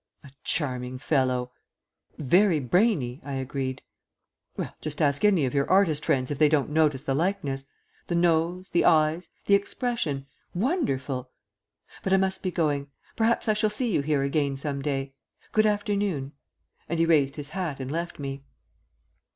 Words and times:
"A 0.23 0.31
charming 0.43 0.97
fellow." 0.97 1.51
"Very 2.17 2.59
brainy," 2.59 3.21
I 3.23 3.33
agreed. 3.33 3.83
"Well, 4.57 4.75
just 4.81 4.99
ask 4.99 5.23
any 5.23 5.45
of 5.45 5.53
your 5.53 5.69
artist 5.69 6.03
friends 6.05 6.31
if 6.31 6.39
they 6.39 6.49
don't 6.49 6.71
notice 6.71 7.03
the 7.03 7.13
likeness. 7.13 7.67
The 8.07 8.15
nose, 8.15 8.69
the 8.69 8.83
eyes, 8.83 9.29
the 9.45 9.53
expression 9.53 10.25
wonderful! 10.55 11.29
But 12.01 12.13
I 12.13 12.17
must 12.17 12.41
be 12.41 12.49
going. 12.49 12.87
Perhaps 13.15 13.47
I 13.47 13.53
shall 13.53 13.69
see 13.69 13.91
you 13.91 14.01
here 14.01 14.23
again 14.23 14.57
some 14.57 14.81
day. 14.81 15.13
Good 15.51 15.67
afternoon"; 15.67 16.31
and 16.89 16.97
he 16.97 17.05
raised 17.05 17.35
his 17.35 17.49
hat 17.49 17.79
and 17.79 17.91
left 17.91 18.17
me. 18.17 18.43